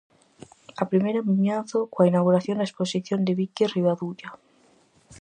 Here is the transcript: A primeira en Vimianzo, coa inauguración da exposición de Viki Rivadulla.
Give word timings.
A 0.81 0.83
primeira 0.91 1.19
en 1.21 1.27
Vimianzo, 1.31 1.79
coa 1.93 2.09
inauguración 2.11 2.55
da 2.57 2.67
exposición 2.69 3.19
de 3.23 3.35
Viki 3.39 3.63
Rivadulla. 3.73 4.29